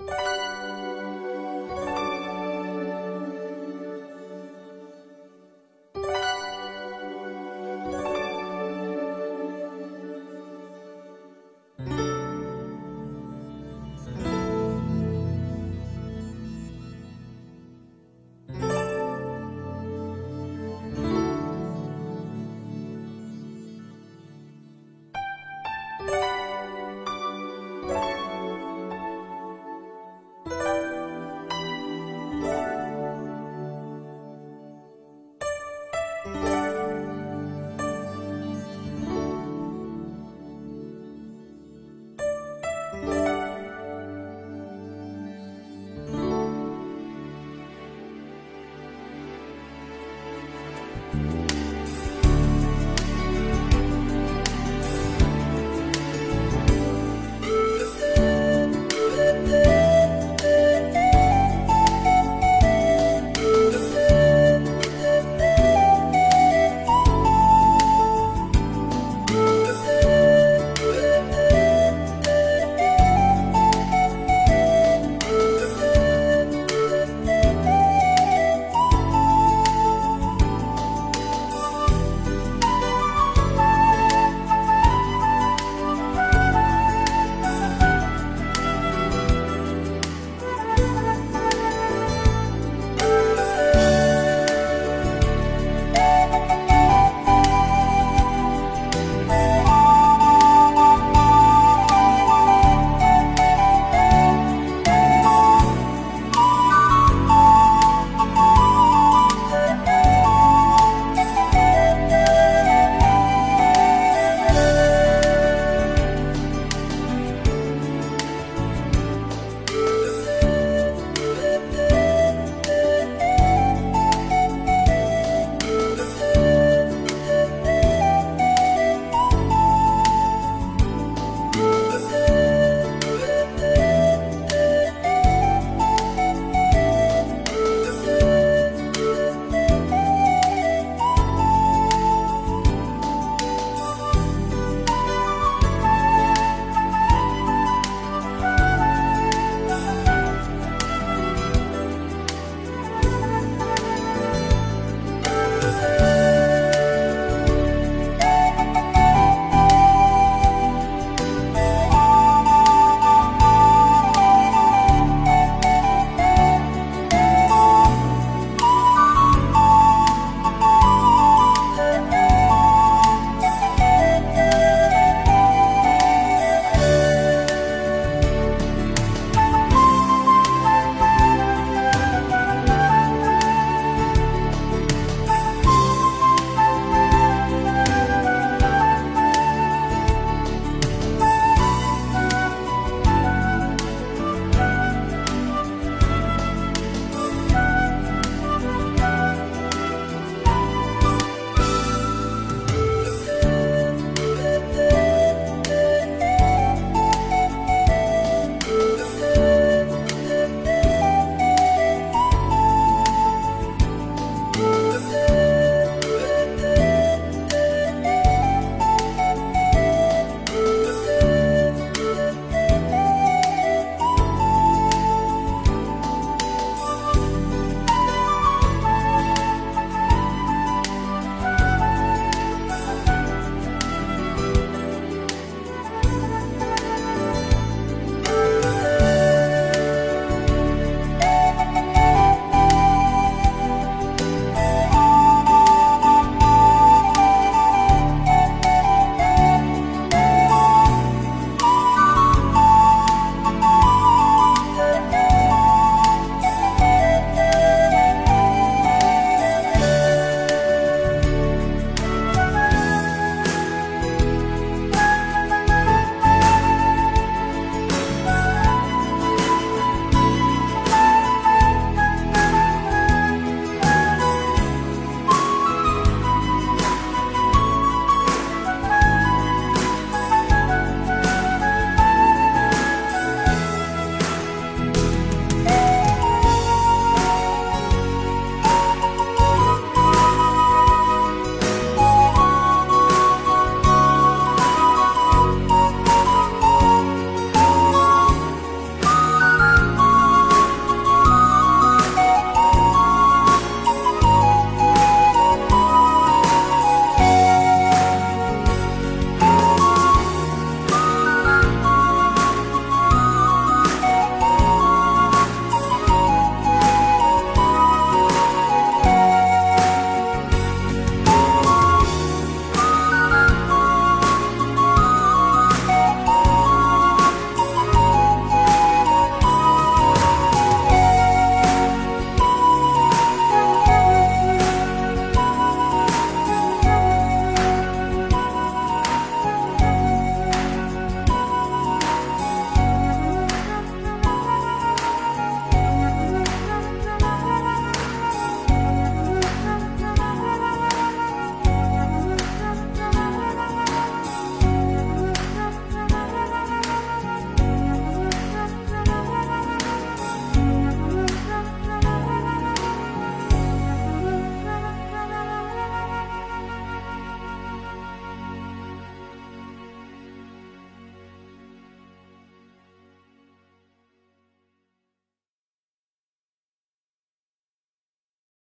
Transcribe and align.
you 0.00 0.27